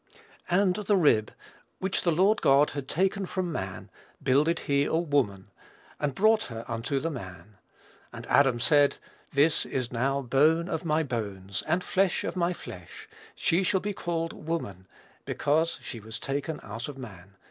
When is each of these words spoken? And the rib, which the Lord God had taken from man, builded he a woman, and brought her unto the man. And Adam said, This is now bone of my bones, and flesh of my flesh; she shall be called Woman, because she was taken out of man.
And 0.49 0.77
the 0.77 0.97
rib, 0.97 1.31
which 1.77 2.01
the 2.01 2.11
Lord 2.11 2.41
God 2.41 2.71
had 2.71 2.87
taken 2.87 3.27
from 3.27 3.51
man, 3.51 3.91
builded 4.23 4.61
he 4.61 4.85
a 4.85 4.95
woman, 4.95 5.51
and 5.99 6.15
brought 6.15 6.45
her 6.45 6.65
unto 6.67 6.99
the 6.99 7.11
man. 7.11 7.57
And 8.11 8.25
Adam 8.25 8.59
said, 8.59 8.97
This 9.31 9.63
is 9.63 9.91
now 9.91 10.23
bone 10.23 10.67
of 10.67 10.83
my 10.83 11.03
bones, 11.03 11.61
and 11.67 11.83
flesh 11.83 12.23
of 12.23 12.35
my 12.35 12.51
flesh; 12.51 13.07
she 13.35 13.61
shall 13.61 13.79
be 13.79 13.93
called 13.93 14.33
Woman, 14.33 14.87
because 15.25 15.77
she 15.83 15.99
was 15.99 16.17
taken 16.17 16.59
out 16.63 16.87
of 16.89 16.97
man. 16.97 17.35